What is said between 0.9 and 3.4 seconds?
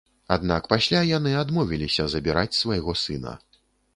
яны адмовіліся забіраць свайго сына.